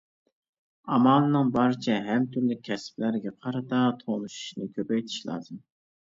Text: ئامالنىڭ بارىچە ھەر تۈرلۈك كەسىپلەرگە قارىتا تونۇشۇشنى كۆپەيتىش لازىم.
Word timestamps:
ئامالنىڭ 0.93 1.49
بارىچە 1.57 1.97
ھەر 2.07 2.23
تۈرلۈك 2.35 2.63
كەسىپلەرگە 2.69 3.33
قارىتا 3.43 3.81
تونۇشۇشنى 3.99 4.71
كۆپەيتىش 4.79 5.19
لازىم. 5.29 5.61